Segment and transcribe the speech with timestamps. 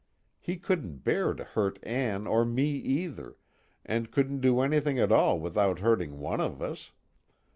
[0.39, 3.35] He couldn't bear to hurt Ann or me either,
[3.85, 6.91] and couldn't do anything at all without hurting one of us.